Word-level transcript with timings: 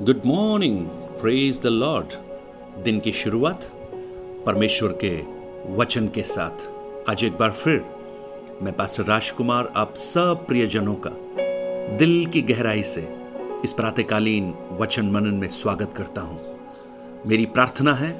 Good 0.00 0.20
morning 0.26 0.78
praise 1.20 1.60
the 1.60 1.66
Lord 1.66 2.12
दिन 2.82 3.00
की 3.00 3.12
शुरुआत 3.12 3.64
परमेश्वर 4.46 4.92
के 5.04 5.10
वचन 5.74 6.06
के 6.08 6.22
साथ। 6.22 6.64
आज 7.10 7.24
एक 7.24 7.32
बार 7.32 7.50
फिर 7.52 7.84
मैं 8.62 8.72
पास्टर 8.76 9.04
राजकुमार 9.04 9.72
आप 9.76 9.94
सब 9.94 10.44
प्रियजनों 10.48 10.94
का 10.94 11.10
दिल 11.96 12.26
की 12.26 12.42
गहराई 12.42 12.82
से 12.82 13.02
इस 13.64 13.72
प्रातकालीन 13.72 14.54
वचन 14.80 15.10
मनन 15.10 15.34
में 15.34 15.48
स्वागत 15.48 15.92
करता 15.96 16.20
हूँ। 16.20 16.40
मेरी 17.26 17.46
प्रार्थना 17.46 17.94
है, 17.94 18.12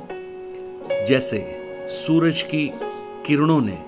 जैसे 1.06 1.40
सूरज 1.90 2.42
की 2.42 2.70
किरणों 3.26 3.60
ने 3.60 3.78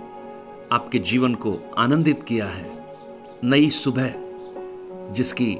आपके 0.72 0.98
जीवन 0.98 1.34
को 1.34 1.56
आनंदित 1.78 2.22
किया 2.22 2.46
है, 2.46 2.70
नई 3.44 3.70
सुबह 3.70 4.14
जिसकी 5.12 5.54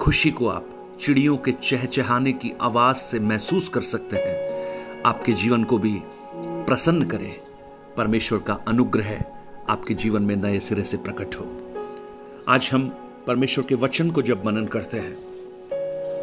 खुशी 0.00 0.30
को 0.30 0.48
आप 0.48 0.76
चिड़ियों 1.00 1.36
के 1.36 1.52
चहचहाने 1.52 2.32
की 2.32 2.52
आवाज़ 2.60 2.96
से 2.96 3.20
महसूस 3.20 3.68
कर 3.68 3.80
सकते 3.80 4.16
हैं। 4.16 5.02
आपके 5.02 5.32
जीवन 5.32 5.64
को 5.64 5.78
भी 5.78 6.00
प्रसन्न 6.36 7.02
करें। 7.02 7.40
परमेश्वर 7.96 8.38
का 8.38 8.54
अनुग्रह 8.68 9.24
आपके 9.68 9.94
जीवन 9.94 10.22
में 10.22 10.36
नए 10.36 10.60
सिरे 10.60 10.84
से 10.84 10.96
प्रकट 10.96 11.36
हो। 11.36 11.74
आज 12.48 12.70
हम 12.72 12.88
परमेश्वर 13.26 13.64
के 13.64 13.74
वचन 13.74 14.10
को 14.10 14.22
जब 14.22 14.46
मनन 14.46 14.66
करते 14.66 14.96
हैं, 14.96 15.16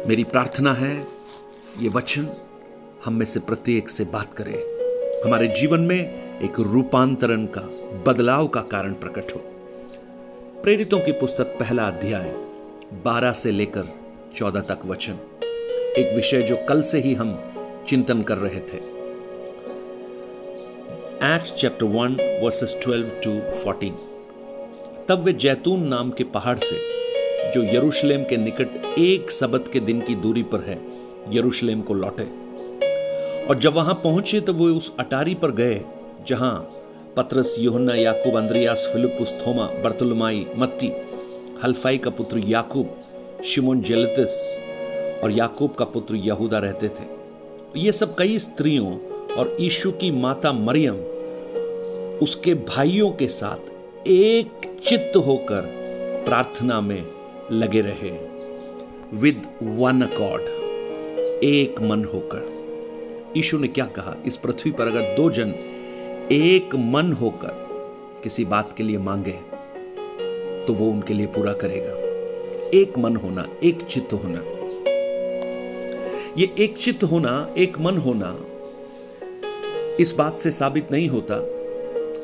मेरी 0.08 0.24
प्रार्थना 0.24 0.72
है, 0.72 1.06
ये 1.78 1.88
वचन 1.88 2.28
हम 3.04 3.14
में 3.14 3.26
से 3.26 3.40
प्रत्येक 3.40 3.88
से 3.88 4.04
बात 4.04 4.34
करे। 4.34 4.54
हमारे 5.26 5.48
जीवन 5.48 5.80
में 5.80 6.00
एक 6.40 6.60
रूपांतरण 6.60 7.46
का, 7.46 7.62
बदलाव 8.06 8.48
का 8.48 8.60
कारण 8.60 8.92
प्रकट 8.92 9.32
हो। 9.34 9.40
प्रेरितों 10.62 11.00
की 11.00 11.12
पुस्तक 11.12 11.44
पहला 11.44 11.82
अध्याय, 11.82 12.30
बारह 13.04 13.32
से 13.32 13.50
लेकर 13.50 14.07
चौदह 14.34 14.60
तक 14.60 14.86
वचन। 14.86 15.18
एक 15.98 16.12
विषय 16.14 16.42
जो 16.42 16.56
कल 16.68 16.82
से 16.82 16.98
ही 17.00 17.14
हम 17.14 17.38
चिंतन 17.86 18.22
कर 18.22 18.38
रहे 18.38 18.60
थे। 18.60 18.76
Act 21.26 21.54
chapter 21.54 21.86
one 21.86 22.16
verses 22.42 22.76
twelve 22.82 23.08
to 23.24 23.38
fourteen 23.54 23.96
तब 25.08 25.22
वे 25.24 25.32
जैतून 25.32 25.86
नाम 25.88 26.10
के 26.10 26.24
पहाड़ 26.24 26.56
से, 26.56 26.76
जो 27.52 27.62
यरूशलेम 27.64 28.24
के 28.24 28.36
निकट 28.36 28.98
एक 28.98 29.30
सबत 29.30 29.70
के 29.72 29.80
दिन 29.80 30.00
की 30.00 30.14
दूरी 30.14 30.42
पर 30.42 30.60
है, 30.60 30.78
यरूशलेम 31.30 31.80
को 31.80 31.94
लौटे। 31.94 32.24
और 33.46 33.58
जब 33.58 33.74
वहाँ 33.74 33.94
पहुँचे 33.94 34.40
तो 34.40 34.52
वो 34.52 34.66
उस 34.66 34.94
अटारी 35.00 35.34
पर 35.34 35.50
गए, 35.50 35.80
जहाँ 36.28 36.54
पत्रस, 37.16 37.56
योहन्ना, 37.58 37.94
याकूब, 37.94 38.36
अंद्रियास 38.36 38.88
फिलिपुस 38.92 39.32
थोमा, 39.32 39.66
बर्तुलमाई, 39.84 40.46
मत्ती, 40.56 40.92
हल्फाई 41.64 41.98
का 41.98 42.10
पुत्र 42.10 42.38
याकूब 42.38 42.97
शिमोन 43.44 43.80
जेलतिस 43.80 44.30
और 45.24 45.30
याकूब 45.30 45.74
का 45.74 45.84
पुत्र 45.84 46.14
यहूदा 46.16 46.58
रहते 46.58 46.88
थे। 46.88 47.04
ये 47.76 47.92
सब 47.92 48.14
कई 48.14 48.38
स्त्रियों 48.38 48.96
और 49.34 49.56
ईशु 49.60 49.90
की 49.90 50.10
माता 50.10 50.52
मरियम, 50.52 50.96
उसके 52.18 52.54
भाइयों 52.54 53.10
के 53.10 53.26
साथ 53.26 54.08
एक 54.08 54.66
चित्त 54.84 55.16
होकर 55.16 55.60
प्रार्थना 56.26 56.80
में 56.80 57.02
लगे 57.52 57.80
रहे। 57.80 58.10
विद 59.12 59.46
वन 59.62 60.02
अकॉर्ड, 60.02 60.42
एक 61.44 61.80
मन 61.80 62.04
होकर। 62.04 63.32
ईशु 63.36 63.58
ने 63.58 63.68
क्या 63.68 63.86
कहा? 63.86 64.16
इस 64.26 64.36
पृथ्वी 64.36 64.72
पर 64.72 64.86
अगर 64.86 65.14
दो 65.16 65.30
जन 65.30 65.54
एक 66.32 66.74
मन 66.74 67.12
होकर 67.12 67.66
किसी 68.22 68.44
बात 68.44 68.74
के 68.76 68.82
लिए 68.82 68.98
मांगे 68.98 69.38
तो 70.66 70.72
वो 70.72 70.90
उनके 70.90 71.14
लिए 71.14 71.26
पूरा 71.26 71.52
करेगा। 71.52 72.07
एक 72.74 72.98
मन 72.98 73.16
होना, 73.16 73.46
एक 73.62 73.82
चित्त 73.82 74.12
होना। 74.12 74.40
ये 76.38 76.48
एक 76.58 76.76
चित्त 76.78 77.04
होना, 77.04 77.54
एक 77.58 77.78
मन 77.78 77.96
होना, 77.96 78.36
इस 80.00 80.14
बात 80.18 80.36
से 80.36 80.50
साबित 80.50 80.92
नहीं 80.92 81.08
होता 81.08 81.38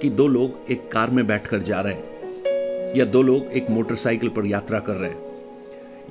कि 0.01 0.11
दो 0.11 0.27
लोग 0.27 0.71
एक 0.71 0.89
कार 0.93 1.11
में 1.11 1.27
बैठकर 1.27 1.59
जा 1.59 1.81
रहे 1.81 1.93
हैं, 1.93 2.95
या 2.97 3.05
दो 3.05 3.23
लोग 3.23 3.53
एक 3.53 3.71
मोटरसाइकिल 3.71 4.29
पर 4.29 4.47
यात्रा 4.47 4.79
कर 4.79 4.93
रहे 4.93 5.11
हैं, 5.11 5.23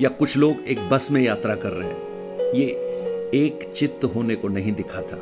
या 0.01 0.09
कुछ 0.09 0.37
लोग 0.37 0.67
एक 0.67 0.89
बस 0.89 1.11
में 1.11 1.21
यात्रा 1.21 1.55
कर 1.55 1.69
रहे 1.69 1.89
हैं। 1.89 2.51
ये 2.53 2.65
एक 3.35 3.71
चित्त 3.75 4.05
होने 4.05 4.35
को 4.35 4.47
नहीं 4.47 4.71
दिखाता। 4.71 5.17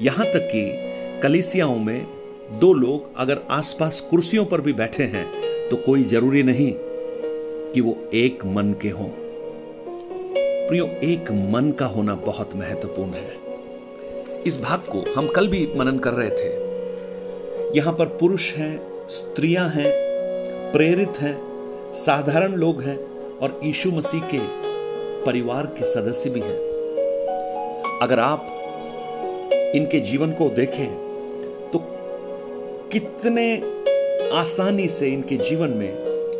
यहाँ 0.00 0.26
तक 0.26 0.48
कि 0.52 1.20
कलिसियाओं 1.22 1.78
में 1.78 2.06
दो 2.52 2.72
लोग 2.72 3.16
अगर 3.16 3.40
आसपास 3.50 4.00
कुर्सियों 4.00 4.44
पर 4.46 4.60
भी 4.60 4.72
बैठे 4.72 5.04
हैं 5.04 5.26
तो 5.68 5.76
कोई 5.76 6.04
ज़रूरी 6.04 6.42
नहीं 6.42 6.72
कि 7.76 7.80
वो 7.80 7.96
एक 8.14 8.44
मन 8.44 8.72
के 8.82 8.88
हों। 8.88 9.08
प्रियो, 10.68 10.86
एक 10.86 11.30
मन 11.30 11.70
का 11.78 11.86
होना 11.86 12.14
बहुत 12.14 12.54
महत्वपूर्ण 12.56 13.10
है। 13.10 13.36
इस 14.46 14.60
भाग 14.62 14.80
को 14.80 15.14
हम 15.14 15.28
कल 15.28 15.48
भी 15.48 15.68
मनन 15.76 15.98
कर 15.98 16.10
रहे 16.10 16.30
थे। 16.30 16.48
यहाँ 17.78 17.92
पर 17.92 18.06
पुरुष 18.06 18.52
हैं, 18.54 18.80
स्त्रियाँ 19.08 19.68
हैं, 19.68 19.92
प्रेरित 20.72 21.18
हैं, 21.18 21.36
साधारण 21.92 22.52
लोग 22.52 22.82
हैं 22.82 22.96
और 23.38 23.60
यीशु 23.64 23.90
मसीह 23.90 24.20
के 24.20 24.38
परिवार 25.24 25.66
के 25.66 25.86
सदस्य 25.86 26.30
भी 26.30 26.40
हैं। 26.40 26.58
अगर 28.02 28.18
आप 28.18 28.46
इनके 29.74 30.00
जीवन 30.00 30.32
को 30.32 30.48
देखें 30.48 30.88
तो 31.72 31.78
कितने 32.92 33.56
आसानी 34.32 34.88
से 34.88 35.08
इनके 35.08 35.36
जीवन 35.36 35.68
में 35.68 35.92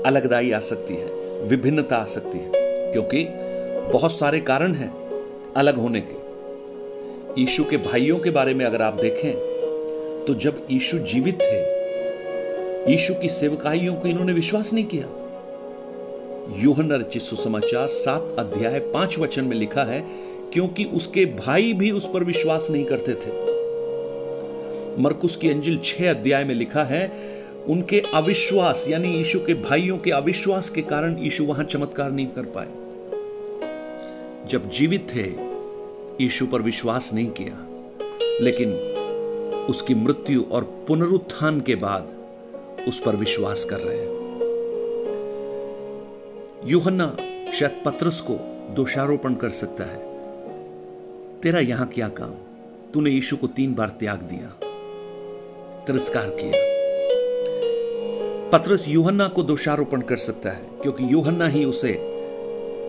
अलगदाई 0.07 0.53
आ 0.53 0.61
सकती 0.61 0.95
है। 0.95 1.16
विभिन्नता 1.43 1.97
आ 1.97 2.05
सकती 2.07 2.39
है, 2.39 2.51
क्योंकि 2.93 3.25
बहुत 3.93 4.13
सारे 4.13 4.41
कारण 4.43 4.75
हैं 4.75 4.93
अलग 5.57 5.77
होने 5.77 6.01
के। 6.01 7.43
ईशु 7.43 7.65
के 7.65 7.77
भाइयों 7.79 8.19
के 8.19 8.31
बारे 8.31 8.55
में 8.55 8.65
अगर 8.65 8.83
आप 8.83 8.95
देखें 8.95 9.33
तो 10.27 10.35
जब 10.35 10.67
ईशु 10.71 10.99
जीवित 11.05 11.39
थे 11.43 12.95
ईशु 12.95 13.15
की 13.15 13.29
सेवकाइयों 13.29 13.95
को 13.95 14.09
इन्होंने 14.09 14.33
विश्वास 14.33 14.73
नहीं 14.73 14.85
किया। 14.85 15.07
योहन 16.59 16.93
रचित 16.93 17.23
सुसमाचार 17.23 17.89
सात 17.89 18.37
अध्याय 18.39 18.79
पाँच 18.95 19.19
वचन 19.19 19.45
में 19.45 19.57
लिखा 19.57 19.85
है, 19.85 20.01
क्योंकि 20.53 20.85
उसके 20.95 21.25
भाई 21.27 21.73
भी 21.73 21.91
उस 21.91 22.09
पर 22.15 22.25
विश्वास 22.25 22.69
नहीं 22.71 22.85
करते 22.85 23.15
थे। 23.17 23.31
मरकुस 25.03 25.37
की 25.37 25.51
अंजिल 25.51 25.79
छह 25.85 26.11
अध्याय 26.11 26.45
में 26.45 26.55
लिखा 26.55 26.85
है 26.85 27.07
उनके 27.69 28.03
अविश्वास, 28.15 28.87
यानी 28.89 29.09
यीशु 29.09 29.39
के 29.39 29.55
भाइयों 29.55 29.99
के 29.99 30.11
अविश्वास 30.11 30.71
के 30.71 30.83
कारण 30.83 31.19
यीशु 31.19 31.45
वहाँ 31.45 31.65
चमत्कार 31.65 32.11
नहीं 32.11 32.27
कर 32.27 32.47
पाए। 32.57 32.69
जब 34.49 34.71
जीवित 34.71 35.07
थे, 35.15 35.47
यीशु 36.25 36.47
पर 36.47 36.63
विश्वास 36.63 37.15
नहीं 37.15 37.31
किया। 37.31 37.67
लेकिन 38.41 38.73
उसकी 39.71 39.95
मृत्यु 39.95 40.45
और 40.53 40.85
पुनरुत्थान 40.89 41.61
के 41.61 41.75
बाद 41.75 42.17
उस 42.89 43.01
पर 43.01 43.17
विश्वास 43.17 43.65
कर 43.65 43.79
रहे 43.81 43.99
हैं। 43.99 44.17
यूहन्ना 46.65 47.17
शायद 47.53 47.83
पत्रस 47.85 48.21
को 48.21 48.35
दोषारोपण 48.75 49.35
कर 49.35 49.51
सकता 49.51 49.85
है। 49.85 49.99
तेरा 51.41 51.61
यहाँ 51.61 51.87
क्या 51.89 52.09
काम? 52.09 52.31
तूने 52.95 53.11
यीशु 53.11 53.37
को 53.37 53.47
तीन 53.47 53.75
बार 53.75 53.89
त्याग 53.89 54.19
दिया। 54.19 54.57
तिरस्कार 55.87 56.29
किया। 56.29 56.66
पत्रस 58.57 58.89
यूहन्ना 58.89 59.29
को 59.29 59.43
दोषारोपण 59.43 60.01
कर 60.01 60.17
सकता 60.17 60.51
है, 60.51 60.69
क्योंकि 60.83 61.13
यूहन्ना 61.13 61.47
ही 61.47 61.65
उसे 61.65 61.91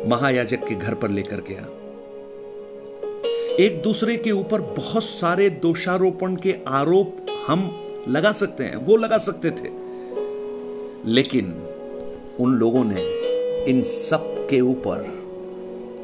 महायाजक 0.07 0.67
के 0.67 0.75
घर 0.75 0.93
पर 0.93 1.09
लेकर 1.09 1.35
गया। 1.35 1.65
एक 3.59 3.81
दूसरे 3.83 4.17
के 4.17 4.31
ऊपर 4.31 4.61
बहुत 4.61 5.03
सारे 5.03 5.49
दोषारोपण 5.49 6.35
के 6.35 6.55
आरोप 6.67 7.17
हम 7.47 7.87
लगा 8.07 8.31
सकते 8.31 8.63
हैं, 8.63 8.75
वो 8.75 8.97
लगा 8.97 9.17
सकते 9.17 9.51
थे। 9.51 9.69
लेकिन 11.11 11.61
उन 12.39 12.53
लोगों 12.53 12.85
ने 12.85 13.01
इन 13.63 13.83
सब 13.83 14.47
के 14.49 14.61
ऊपर, 14.61 15.05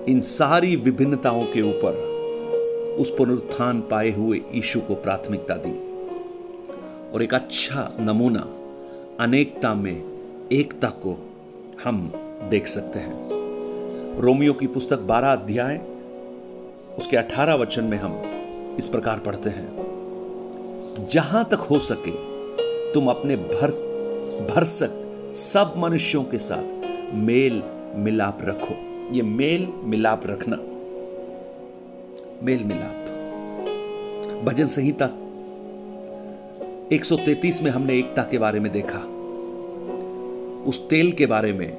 इन 0.09 0.21
सारी 0.21 0.75
विभिन्नताओं 0.75 1.43
के 1.43 1.61
ऊपर 1.61 1.93
उस 2.99 3.15
पुनरुत्थान 3.17 3.81
पाए 3.81 4.11
हुए 4.11 4.41
ईशु 4.55 4.79
को 4.79 4.95
प्राथमिकता 4.95 5.53
दी। 5.53 5.93
और 7.13 7.23
एक 7.23 7.33
अच्छा 7.33 7.97
नमूना 7.99 8.52
अनेकता 9.19 9.73
में 9.73 10.03
एकता 10.51 10.89
को 10.89 11.31
हम 11.83 12.11
देख 12.49 12.67
सकते 12.67 12.99
हैं। 12.99 13.29
रोमियो 14.21 14.53
की 14.53 14.67
पुस्तक 14.67 14.99
बारह 14.99 15.31
अध्याय, 15.31 15.77
उसके 16.97 17.17
अठारह 17.17 17.53
वचन 17.53 17.83
में 17.83 17.97
हम 17.97 18.13
इस 18.79 18.89
प्रकार 18.89 19.19
पढ़ते 19.19 19.49
हैं। 19.49 21.07
जहाँ 21.09 21.45
तक 21.45 21.57
हो 21.57 21.79
सके, 21.79 22.11
तुम 22.93 23.07
अपने 23.07 23.35
भर 23.35 23.69
भरसक 24.55 25.33
सब 25.35 25.73
मनुष्यों 25.77 26.23
के 26.23 26.37
साथ 26.37 27.13
मेल 27.13 27.63
मिलाप 27.95 28.37
रखो। 28.41 28.75
ये 29.13 29.21
मेल 29.21 29.67
मिलाप 29.83 30.21
रखना, 30.25 30.57
मेल 32.43 32.63
मिलाप, 32.63 32.99
भजन 34.45 34.65
संहिता 34.65 35.07
133 36.91 37.61
में 37.63 37.71
हमने 37.71 37.97
एकता 37.99 38.23
के 38.23 38.37
बारे 38.37 38.59
में 38.59 38.71
देखा। 38.71 38.99
उस 40.69 40.89
तेल 40.89 41.11
के 41.11 41.25
बारे 41.25 41.53
में 41.53 41.77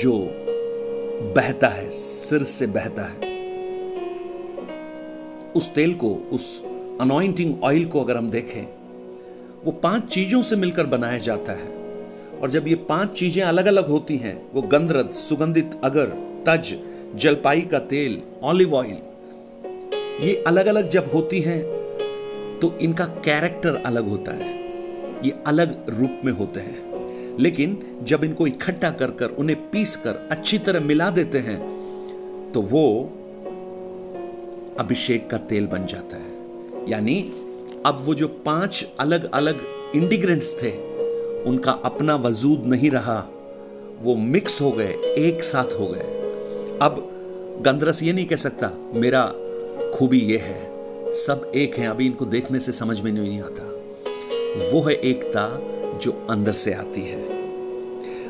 जो 0.00 0.12
बहता 1.36 1.68
है, 1.68 1.90
सिर 1.90 2.42
से 2.42 2.66
बहता 2.66 3.02
है, 3.02 3.16
उस 5.52 5.74
तेल 5.74 5.94
को, 5.94 6.14
उस 6.32 6.64
अनॉइंटिंग 7.00 7.64
ऑयल 7.64 7.84
को 7.84 8.00
अगर 8.00 8.16
हम 8.16 8.30
देखें, 8.30 8.66
वो 9.64 9.72
पाँच 9.72 10.04
चीज़ों 10.04 10.42
से 10.42 10.56
मिलकर 10.56 10.86
बनाया 10.86 11.18
जाता 11.18 11.52
है। 11.52 11.68
और 12.42 12.50
जब 12.50 12.68
ये 12.68 12.74
पाँच 12.74 13.10
चीज़ें 13.10 13.42
अलग 13.42 13.66
अलग 13.66 13.88
होती 13.88 14.16
हैं, 14.16 14.50
वो 14.54 14.62
गंधरद, 14.62 15.10
सुगंधित 15.10 15.80
अगर, 15.84 16.06
तज, 16.46 16.76
जलपाई 17.14 17.60
का 17.60 17.78
तेल 17.78 18.22
ऑलिव 18.42 18.74
ऑयल 18.74 18.98
ये 20.20 20.44
अलग 20.46 20.66
अलग 20.66 20.88
जब 20.88 21.10
होती 21.14 21.40
हैं 21.40 21.75
तो 22.62 22.78
इनका 22.80 23.04
कैरेक्टर 23.04 23.74
अलग 23.74 24.08
होता 24.08 24.32
है। 24.32 24.54
ये 25.24 25.32
अलग 25.46 25.84
रूप 25.88 26.20
में 26.24 26.32
होते 26.32 26.60
हैं। 26.60 27.38
लेकिन 27.40 27.78
जब 28.02 28.24
इनको 28.24 28.46
इकट्ठा 28.46 28.90
कर 28.90 29.10
कर 29.10 29.28
उन्हें 29.28 29.70
पीस 29.70 29.96
कर 29.96 30.28
अच्छी 30.30 30.58
तरह 30.58 30.80
मिला 30.80 31.10
देते 31.10 31.38
हैं 31.38 31.58
तो 32.52 32.60
वो 32.62 33.12
अभिषेक 34.80 35.30
का 35.30 35.38
तेल 35.38 35.66
बन 35.66 35.86
जाता 35.86 36.16
है। 36.16 36.90
यानी 36.90 37.20
अब 37.86 38.02
वो 38.06 38.14
जो 38.14 38.28
पाँच 38.28 38.86
अलग 39.00 39.30
अलग 39.34 39.60
इंडिग्रेंट्स 39.94 40.62
थे, 40.62 40.70
उनका 41.42 41.72
अपना 41.72 42.16
वजूद 42.16 42.66
नहीं 42.66 42.90
रहा। 42.90 43.18
वो 44.02 44.14
मिक्स 44.14 44.60
हो 44.60 44.70
गए, 44.72 44.92
एक 45.18 45.42
साथ 45.42 45.78
हो 45.80 45.86
गए। 45.86 46.78
अब 46.82 46.96
गंदरस 47.62 48.02
ये 48.02 48.12
नहीं 48.12 48.26
कह 48.26 48.36
सकता, 48.36 48.70
मेरा 48.94 49.26
खूबी 49.94 50.20
ये 50.20 50.38
है। 50.38 50.65
सब 51.12 51.52
एक 51.54 51.78
है। 51.78 51.86
अभी 51.86 52.06
इनको 52.06 52.24
देखने 52.24 52.60
से 52.60 52.72
समझ 52.72 53.00
में 53.00 53.12
नहीं 53.12 53.40
आता। 53.40 53.62
वो 54.72 54.82
है 54.82 54.94
एकता 54.94 55.60
जो 55.98 56.26
अंदर 56.30 56.52
से 56.52 56.74
आती 56.74 57.02
है। 57.02 57.24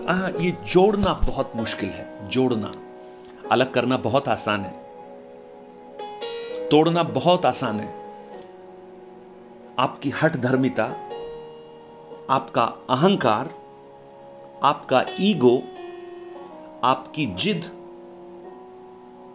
आ, 0.06 0.28
ये 0.40 0.50
जोड़ना 0.50 1.20
बहुत 1.26 1.52
मुश्किल 1.56 1.88
है। 1.88 2.28
जोड़ना। 2.28 2.72
अलग 3.52 3.74
करना 3.74 3.96
बहुत 3.96 4.28
आसान 4.28 4.60
है। 4.60 4.86
तोड़ना 6.68 7.02
बहुत 7.02 7.46
आसान 7.46 7.80
है। 7.80 8.06
आपकी 9.78 10.10
हट 10.10 10.36
धर्मिता 10.36 10.84
आपका 12.30 12.64
अहंकार 12.90 13.54
आपका 14.62 15.04
ईगो 15.20 15.62
आपकी 16.84 17.26
जिद 17.26 17.64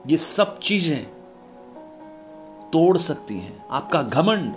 ये 0.07 0.17
सब 0.17 0.59
चीज़ें 0.59 1.07
तोड़ 2.73 2.97
सकती 2.97 3.39
हैं। 3.39 3.65
आपका 3.71 4.01
घमंड 4.01 4.56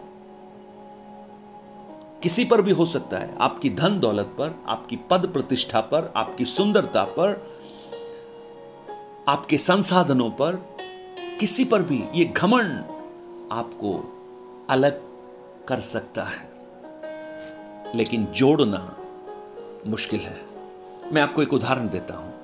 किसी 2.23 2.45
पर 2.45 2.63
भी 2.63 2.71
हो 2.71 2.87
सकता 2.87 3.19
है। 3.19 3.37
आपकी 3.41 3.71
धन 3.71 4.01
दौलत 4.01 4.27
पर, 4.27 4.63
आपकी 4.67 4.97
पद 4.97 5.27
प्रतिष्ठा 5.27 5.81
पर, 5.81 6.13
आपकी 6.17 6.45
सुंदरता 6.45 7.05
पर, 7.05 7.51
आपके 9.29 9.59
संसाधनों 9.59 10.31
पर, 10.31 10.77
किसी 11.41 11.65
पर 11.65 11.83
भी 11.83 12.05
ये 12.15 12.25
घमंड 12.25 12.79
आपको 13.53 14.11
अलग 14.71 15.03
कर 15.69 15.81
सकता 15.81 16.25
है। 16.25 16.51
लेकिन 17.95 18.25
जोड़ना 18.25 18.97
मुश्किल 19.87 20.21
है। 20.21 20.47
मैं 21.13 21.23
आपको 21.23 21.43
एक 21.43 21.53
उदाहरण 21.53 21.89
देता 21.89 22.15
हूँ। 22.15 22.35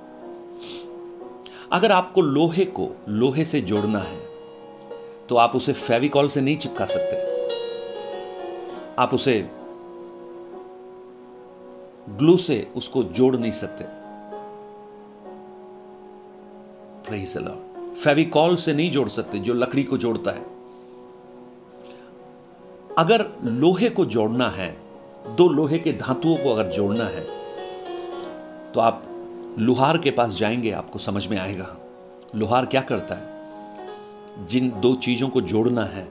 अगर 1.73 1.93
आपको 1.93 2.21
लोहे 2.21 2.65
को, 2.65 2.97
लोहे 3.09 3.45
से 3.45 3.61
जोड़ना 3.61 3.99
है 3.99 4.30
तो 5.31 5.37
आप 5.37 5.57
उसे 5.57 5.73
फेविकॉल 5.73 6.29
से 6.29 6.41
नहीं 6.41 6.57
चिपका 6.57 6.85
सकते। 6.85 7.17
आप 8.99 9.15
उसे 9.15 9.51
ग्लू 12.09 12.37
से 12.37 12.73
उसको 12.77 13.03
जोड़ 13.03 13.37
नहीं 13.37 13.53
सकते। 13.53 13.85
फेविकॉल 17.95 18.57
से 18.57 18.75
नहीं 18.75 18.91
जोड़ 18.91 19.09
सकते, 19.09 19.39
जो 19.39 19.55
लकड़ी 19.55 19.83
को 19.83 19.99
जोड़ता 19.99 20.31
है। 20.31 20.43
अगर 22.99 23.27
लोहे 23.45 23.91
को 23.91 24.05
जोड़ना 24.05 24.49
है, 24.49 24.77
दो 25.31 25.49
लोहे 25.49 25.79
के 25.79 25.93
धातुओं 25.93 26.37
को 26.37 26.53
अगर 26.55 26.67
जोड़ना 26.67 27.05
है 27.05 27.25
तो 28.73 28.81
आप 28.81 29.03
लुहार 29.59 29.99
के 29.99 30.11
पास 30.11 30.35
जाएँगे, 30.35 30.71
आपको 30.71 30.99
समझ 30.99 31.27
में 31.27 31.39
आएगा। 31.39 31.77
लोहार 32.35 32.67
क्या 32.67 32.81
करता 32.81 33.15
है? 33.15 33.40
जिन 34.41 34.81
दो 34.81 34.95
चीज़ों 34.95 35.29
को 35.29 35.41
जोड़ना 35.41 35.85
है, 35.85 36.09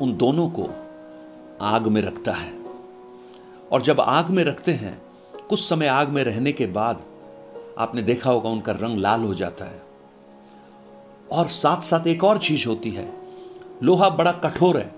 उन 0.00 0.16
दोनों 0.16 0.48
को 0.48 0.68
आग 1.62 1.86
में 1.86 2.02
रखता 2.02 2.32
है। 2.32 2.54
और 3.72 3.82
जब 3.82 4.00
आग 4.00 4.30
में 4.30 4.44
रखते 4.44 4.72
हैं, 4.72 5.02
कुछ 5.48 5.68
समय 5.68 5.86
आग 5.86 6.08
में 6.08 6.24
रहने 6.24 6.52
के 6.52 6.66
बाद 6.66 7.02
आपने 7.78 8.02
देखा 8.02 8.30
होगा 8.30 8.50
उनका 8.50 8.72
रंग 8.72 8.98
लाल 8.98 9.22
हो 9.22 9.34
जाता 9.34 9.64
है। 9.64 9.82
और 11.32 11.48
साथ 11.48 11.80
साथ 11.80 12.06
एक 12.06 12.24
और 12.24 12.38
चीज़ 12.38 12.68
होती 12.68 12.90
है, 12.90 13.12
लोहा 13.82 14.10
बड़ा 14.10 14.32
कठोर 14.32 14.78
है। 14.78 14.94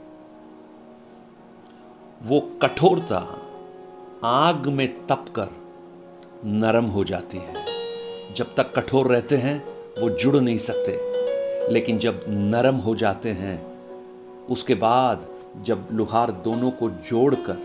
वो 2.23 2.41
कठोरता 2.41 3.43
आग 4.25 4.67
में 4.67 5.07
तपकर 5.07 5.49
नरम 6.45 6.85
हो 6.85 7.05
जाती 7.05 7.39
है। 7.39 7.67
जब 8.33 8.55
तक 8.55 8.75
कठोर 8.75 9.07
रहते 9.07 9.37
हैं, 9.37 9.65
वो 10.01 10.11
जुड़ 10.11 10.37
नहीं 10.37 10.59
सकते। 10.59 11.16
लेकिन 11.71 11.99
जब 11.99 12.21
नरम 12.29 12.77
हो 12.77 12.95
जाते 12.95 13.29
हैं, 13.29 13.77
उसके 14.47 14.75
बाद 14.75 15.27
जब 15.63 15.89
लुहार 15.93 16.31
दोनों 16.31 16.71
को 16.71 16.91
जोड़कर 16.91 17.59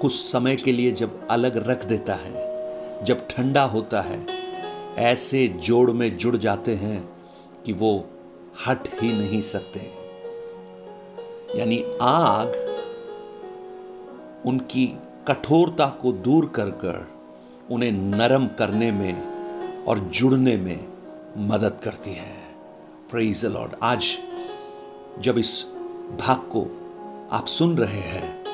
कुछ 0.00 0.14
समय 0.14 0.56
के 0.56 0.72
लिए 0.72 0.92
जब 0.92 1.28
अलग 1.30 1.70
रख 1.70 1.84
देता 1.84 2.14
है, 2.14 2.52
जब 3.04 3.26
ठंडा 3.28 3.62
होता 3.62 4.00
है, 4.00 4.26
ऐसे 4.98 5.48
जोड़ 5.48 5.90
में 5.90 6.16
जुड़ 6.16 6.36
जाते 6.36 6.74
हैं 6.74 7.08
कि 7.66 7.72
वो 7.72 8.04
हट 8.66 8.88
ही 9.02 9.12
नहीं 9.12 9.42
सकते। 9.42 9.90
यानी 11.56 11.84
आग 12.02 12.52
उनकी 14.46 14.86
कठोरता 15.28 15.86
को 15.86 16.12
दूर 16.12 16.46
कर 16.46 16.70
कर 16.70 17.08
उन्हें 17.70 17.92
नरम 17.92 18.46
करने 18.46 18.92
में 18.92 19.32
और 19.84 19.98
जुड़ने 19.98 20.56
में 20.56 20.88
मदद 21.36 21.78
करती 21.84 22.10
है। 22.10 22.51
प्रेज 23.12 23.46
द 23.46 23.48
लॉर्ड 23.48 23.72
आज 23.82 24.18
जब 25.20 25.38
इस 25.38 25.66
भाग 26.20 26.36
को 26.36 26.62
आप 27.32 27.46
सुन 27.46 27.76
रहे 27.78 28.00
हैं, 28.00 28.44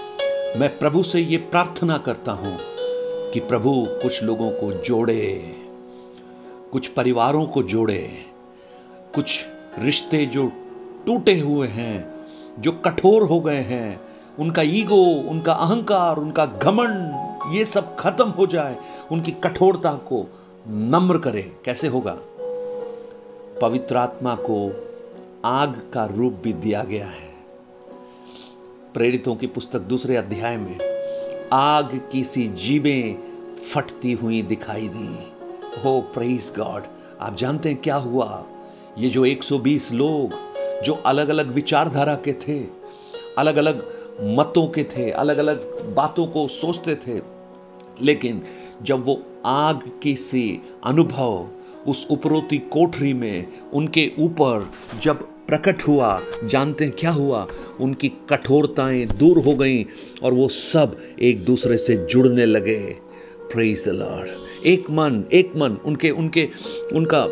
मैं 0.59 0.79
प्रभु 0.79 1.03
से 1.03 1.21
ये 1.21 1.37
प्रार्थना 1.37 1.99
करता 1.99 2.33
हूँ 2.33 2.59
कि 3.31 3.41
प्रभु 3.41 3.87
कुछ 4.03 4.23
लोगों 4.23 4.51
को 4.51 4.73
जोड़े, 4.73 5.55
कुछ 6.73 6.89
परिवारों 6.89 7.47
को 7.47 7.63
जोड़े, 7.63 8.25
कुछ 9.15 9.47
रिश्ते 9.79 10.27
जो 10.27 10.53
टूटे 11.07 11.39
हुए 11.39 11.69
हैं, 11.69 12.15
जो 12.59 12.73
कठोर 12.73 13.23
हो 13.23 13.41
गए 13.41 13.61
हैं, 13.61 14.01
उनका 14.39 14.63
ईगो, 14.63 15.05
उनका 15.31 15.53
अहंकार, 15.53 16.17
उनका 16.17 16.47
घमंड, 16.47 17.55
ये 17.55 17.65
सब 17.65 17.97
खत्म 17.97 18.29
हो 18.29 18.47
जाए, 18.47 18.77
उनकी 19.13 19.33
कठोरता 19.33 19.93
को 19.93 20.27
नम्र 20.69 21.19
करे। 21.19 21.43
कैसे 21.65 21.89
होगा? 21.89 22.19
पवित्र 23.63 23.97
आत्मा 23.97 24.35
को 24.35 24.57
आग 25.45 25.91
का 25.95 26.05
रूप 26.07 26.33
भी 26.33 26.53
दिया 26.53 26.83
गया 26.83 27.07
है। 27.07 27.29
प्रेरितों 28.95 29.37
की 29.37 29.47
पुस्तक 29.47 29.79
दूसरे 29.79 30.17
अध्याय 30.17 30.57
में, 30.57 30.79
आग 31.53 32.09
की 32.13 32.25
सी 32.25 32.47
जीवें 32.49 33.19
फटती 33.57 34.13
हुई 34.13 34.43
दिखाई 34.43 34.89
दी। 34.89 35.33
हो 35.81 36.01
प्रेस 36.01 36.53
गॉड 36.59 36.83
आप 37.21 37.37
जानते 37.37 37.69
हैं 37.69 37.79
क्या 37.79 37.97
हुआ? 37.97 38.47
ये 38.99 39.09
जो 39.09 39.25
120 39.27 39.93
लोग, 39.93 40.33
जो 40.83 40.95
अलग 40.95 41.29
अलग 41.29 41.47
विचारधारा 41.47 42.15
के 42.15 42.33
थे 42.33 42.65
अलग 43.39 43.57
अलग 43.57 43.87
मतों 44.21 44.67
के 44.67 44.85
थे 44.85 45.11
अलग 45.11 45.39
अलग 45.39 45.95
बातों 45.95 46.27
को 46.27 46.49
सोचते 46.49 46.97
थे, 46.97 47.21
लेकिन 48.03 48.43
जब 48.83 49.05
वो 49.05 49.23
आग 49.47 49.91
की 50.03 50.17
सी 50.17 50.63
अनुभव 50.85 51.49
उस 51.89 52.07
उपरोती 52.11 52.59
कोठरी 52.59 53.13
में 53.13 53.47
उनके 53.73 54.11
ऊपर 54.19 54.71
जब 55.03 55.17
प्रकट 55.49 55.83
हुआ, 55.83 56.23
जानते 56.45 56.85
हैं 56.85 56.95
क्या 56.99 57.11
हुआ? 57.11 57.47
उनकी 57.81 58.09
कठोरताएँ 58.09 59.07
दूर 59.07 59.39
हो 59.39 59.55
गईं 59.55 59.85
और 60.23 60.35
वो 60.35 60.49
सब 60.49 60.97
एक 61.23 61.45
दूसरे 61.45 61.79
से 61.79 61.97
जुड़ने 61.97 62.47
लगे। 62.47 62.79
प्रेज 63.53 63.89
लॉर्ड 63.89 64.29
एक 64.67 64.91
मन 64.91 65.25
एक 65.33 65.53
मन, 65.57 65.79
उनके 65.85 66.11
उनके, 66.11 66.49
उनका 66.95 67.27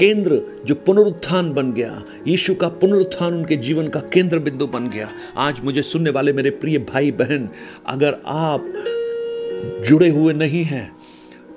केंद्र 0.00 0.42
जो 0.64 0.74
पुनरुत्थान 0.74 1.52
बन 1.52 1.72
गया, 1.72 2.02
यीशु 2.28 2.54
का 2.54 2.68
पुनरुत्थान 2.68 3.34
उनके 3.34 3.56
जीवन 3.56 3.88
का 3.88 4.00
केंद्र 4.00 4.38
बिंदु 4.38 4.66
बन 4.66 4.88
गया। 4.88 5.08
आज 5.36 5.60
मुझे 5.64 5.82
सुनने 5.82 6.10
वाले 6.10 6.32
मेरे 6.32 6.50
प्रिय 6.50 6.78
भाई 6.78 7.10
बहन 7.10 7.48
अगर 7.86 8.16
आप 8.26 8.72
जुड़े 9.86 10.08
हुए 10.08 10.32
नहीं 10.32 10.64
हैं 10.64 10.96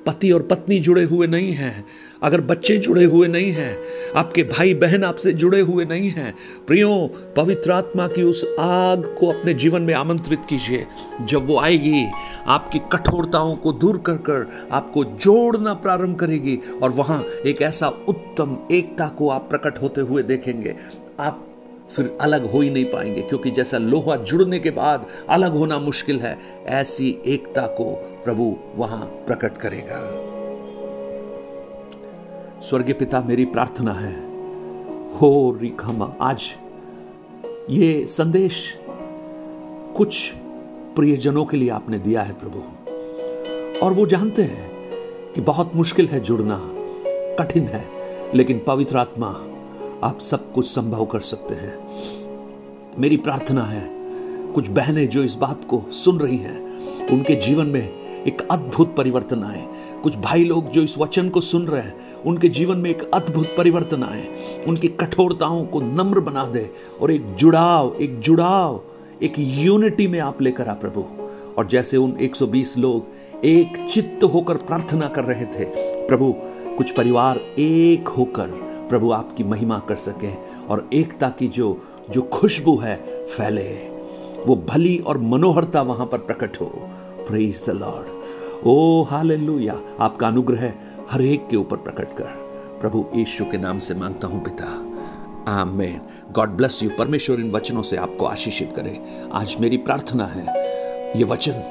पति 0.06 0.32
और 0.32 0.42
पत्नी 0.42 0.80
जुड़े 0.80 1.04
हुए 1.04 1.28
नहीं 1.28 1.54
हैं। 1.54 1.86
अगर 2.24 2.42
बच्चे 2.42 2.78
जुड़े 2.78 3.04
हुए 3.04 3.28
नहीं 3.28 3.52
हैं, 3.52 3.78
आपके 4.16 4.44
भाई 4.44 4.74
बहन 4.74 5.04
आपसे 5.04 5.34
जुड़े 5.34 5.62
हुए 5.62 5.86
नहीं 5.86 6.10
हैं, 6.10 6.34
प्रियो, 6.68 7.10
पवित्र 7.38 7.72
आत्मा 7.72 8.08
की 8.08 8.24
उस 8.24 8.44
आग 8.60 9.16
को 9.20 9.28
अपने 9.28 9.54
जीवन 9.54 9.82
में 9.82 9.94
आमंत्रित 9.94 10.40
कीजिए। 10.50 10.86
जब 11.22 11.46
वो 11.46 11.60
आएगी, 11.60 12.06
आपकी 12.48 12.80
कठोरताओं 12.80 13.56
को 13.56 13.72
दूर 13.72 13.98
कर 13.98 14.18
कर 14.18 14.70
आपको 14.72 15.04
जोड़ना 15.04 15.74
प्रारंभ 15.74 16.20
करेगी 16.20 16.60
और 16.84 16.92
वहाँ 16.92 17.24
एक 17.46 17.62
ऐसा 17.62 17.88
उत्तम 17.88 18.58
एकता 18.72 19.08
को 19.08 19.30
आप 19.30 19.50
प्रकट 19.50 19.82
होते 19.82 20.02
हुए 20.02 20.24
देखेंगे। 20.24 20.76
आप 21.20 21.50
फिर 21.96 22.18
अलग 22.22 22.46
हो 22.52 22.62
ही 22.62 22.70
नहीं 22.70 22.86
पाएँगे, 22.86 23.22
क्योंकि 23.22 23.52
जैसा 23.52 23.78
लोहा 23.78 24.16
जुड़ने 24.16 24.60
के 24.60 24.72
बाद 24.72 25.06
अलग 25.30 25.54
होना 25.54 25.80
मुश्किल 25.80 26.20
है, 26.20 26.38
ऐसी 26.68 27.18
एकता 27.26 27.68
को 27.68 27.94
प्रभु 28.24 28.56
वहाँ 28.76 29.06
प्रकट 29.28 29.58
करेगा। 29.58 30.00
स्वर्गीय 32.60 32.94
पिता, 32.94 33.22
मेरी 33.22 33.46
प्रार्थना 33.46 33.94
है, 33.94 34.14
हो 35.18 35.58
रिखमा 35.62 36.16
आज 36.22 36.54
ये 37.70 38.06
संदेश 38.08 38.80
कुछ 39.96 40.32
प्रियजनों 40.96 41.46
के 41.46 41.58
लिए 41.58 41.70
आपने 41.70 42.00
दिया 42.00 42.22
है 42.22 42.34
प्रभु। 42.34 42.60
और 43.86 43.94
वो 43.94 44.06
जानते 44.06 44.42
हैं 44.42 44.72
कि 45.34 45.42
बहुत 45.42 45.76
मुश्किल 45.76 46.08
है 46.08 46.20
जुड़ना, 46.20 46.60
कठिन 47.40 47.64
है, 47.64 47.88
लेकिन 48.36 48.64
पवित्र 48.68 48.98
आत्मा 48.98 49.28
आप 50.04 50.20
सब 50.20 50.52
कुछ 50.52 50.66
संभव 50.66 51.06
कर 51.06 51.20
सकते 51.20 51.56
हैं। 51.56 51.88
मेरी 53.00 53.18
प्रार्थना 53.18 53.62
है, 53.62 53.90
कुछ 54.54 54.68
बहनें 54.68 55.10
जो 55.10 55.24
इस 55.24 55.36
बात 55.36 55.66
को 55.70 55.84
सुन 55.92 56.20
रही 56.20 56.38
हैं, 56.38 56.62
उनके 57.08 57.36
जीवन 57.36 57.66
में 57.66 57.92
एक 58.24 58.48
अद्भुत 58.52 58.96
परिवर्तन 58.96 59.44
आए। 59.44 59.68
कुछ 60.04 60.16
भाई 60.16 60.44
लोग 60.44 60.70
जो 60.70 60.82
इस 60.82 60.98
वचन 60.98 61.30
को 61.30 61.42
सुन 61.42 61.68
रहे 61.68 61.82
हैं, 61.82 62.24
उनके 62.24 62.48
जीवन 62.48 62.78
में 62.78 62.90
एक 62.90 63.12
अद्भुत 63.14 63.48
परिवर्तन 63.58 64.04
आए। 64.04 64.28
उनकी 64.68 64.88
कठोरताओं 64.88 65.66
को 65.66 65.82
नम्र 65.82 66.20
बना 66.20 66.46
दे 66.46 66.72
और 67.02 67.12
एक 67.12 67.36
जुड़ाव 67.36 67.96
एक 68.02 68.20
जुड़ाव, 68.20 68.84
एक 69.24 69.34
यूनिटी 69.38 70.08
में 70.08 70.20
आप 70.20 70.42
लेकर 70.42 70.68
आ 70.68 70.74
प्रभु। 70.74 71.06
और 71.58 71.68
जैसे 71.68 71.98
उन 71.98 72.18
120 72.22 72.78
लोग 72.78 73.06
एक 73.46 73.88
चित्त 73.90 74.24
होकर 74.24 74.58
प्रार्थना 74.58 75.08
कर 75.08 75.24
रहे 75.24 75.46
थे, 75.46 75.66
प्रभु, 76.08 76.34
कुछ 76.78 76.92
परिवार 76.92 77.38
एक 77.60 78.08
होकर 78.08 78.73
प्रभु 78.94 79.12
आपकी 79.12 79.44
महिमा 79.44 79.78
कर 79.80 79.96
सकें 79.96 80.68
और 80.68 80.90
एकता 80.94 81.30
की 81.30 81.48
जो 81.48 81.68
जो 82.10 82.22
खुशबू 82.22 82.78
है 82.78 82.96
फैले। 83.28 83.70
वो 84.48 84.56
भली 84.70 84.98
और 84.98 85.18
मनोहरता 85.18 85.82
वहाँ 85.82 86.06
पर 86.06 86.18
प्रकट 86.18 86.60
हो। 86.62 86.66
Praise 87.28 87.64
the 87.68 87.70
Lord 87.70 88.68
O 88.68 89.02
hallelujah 89.02 89.80
आपका 90.00 90.28
अनुग्रह 90.28 90.74
हर 91.12 91.22
एक 91.22 91.48
के 91.48 91.58
ऊपर 91.58 91.78
प्रकट 91.78 92.14
कर। 92.18 92.26
प्रभु 92.82 93.06
यीशु 93.16 93.46
के 93.46 93.58
नाम 93.58 93.80
से 93.80 93.94
माँगता 93.94 94.28
हूँ 94.28 94.44
पिता। 94.44 94.66
आमेन। 95.52 96.00
गॉड 96.32 96.50
ब्लेस 96.50 96.84
यू 96.84 96.90
परमेश्वर 96.98 97.40
इन 97.40 97.52
वचनों 97.52 97.82
से 97.82 97.98
आपको 97.98 98.26
आशीषित 98.26 98.74
करे। 98.76 99.00
आज 99.34 99.56
मेरी 99.62 99.78
प्रार्थना 99.78 100.26
है, 100.26 100.46
ये 101.18 101.24
वचन 101.24 101.64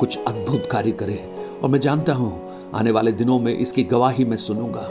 कुछ 0.00 0.18
अद्भुत 0.18 0.68
कार्य 0.72 0.92
करे। 0.92 1.20
और 1.62 1.70
मैं 1.70 1.80
जानता 1.80 2.14
हूँ, 2.14 2.32
आने 2.74 2.90
वाले 2.90 3.12
दिनों 3.12 3.40
में 3.40 3.52
इसकी 3.58 3.84
गवाही 3.84 4.24
मैं 4.24 4.36
सुनूँगा। 4.36 4.88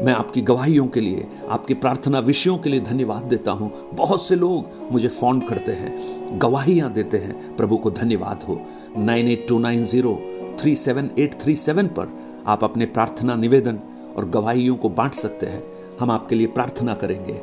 मैं 0.00 0.12
आपकी 0.12 0.42
गवाहियों 0.42 0.86
के 0.86 1.00
लिए, 1.00 1.26
आपकी 1.50 1.74
प्रार्थना 1.74 2.18
विषयों 2.18 2.56
के 2.58 2.70
लिए 2.70 2.80
धन्यवाद 2.80 3.24
देता 3.24 3.50
हूँ। 3.50 3.70
बहुत 3.94 4.22
से 4.22 4.36
लोग 4.36 4.92
मुझे 4.92 5.08
फ़ोन 5.08 5.40
करते 5.40 5.72
हैं, 5.72 6.38
गवाहियाँ 6.38 6.92
देते 6.92 7.18
हैं, 7.18 7.56
प्रभु 7.56 7.76
को 7.76 7.90
धन्यवाद 7.90 8.42
हो। 8.42 8.60
Nine 8.98 9.28
eight 9.28 9.46
two 9.48 9.58
nine 9.58 9.82
zero 9.82 10.18
three 10.60 10.76
seven 10.76 11.10
eight 11.18 11.34
three 11.34 11.56
seven 11.56 11.86
पर 11.86 12.08
आप 12.46 12.64
अपने 12.64 12.86
प्रार्थना 12.86 13.36
निवेदन 13.36 13.80
और 14.16 14.28
गवाहियों 14.28 14.76
को 14.76 14.88
बांट 14.88 15.14
सकते 15.14 15.46
हैं। 15.46 15.62
हम 16.00 16.10
आपके 16.10 16.34
लिए 16.34 16.46
प्रार्थना 16.46 16.94
करेंगे। 16.94 17.40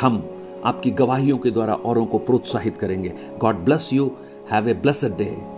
हम 0.00 0.30
आपकी 0.64 0.90
गवाहियों 0.90 1.38
के 1.38 1.50
द्वारा 1.50 1.74
औरों 1.74 2.06
को 2.06 2.18
प्रोत्साहित 2.18 2.76
करेंगे। 2.76 3.12
God 3.38 3.56
bless 3.56 3.92
you. 3.92 4.10
Have 4.52 4.68
a 4.68 4.74
blessed 4.74 5.16
day. 5.16 5.53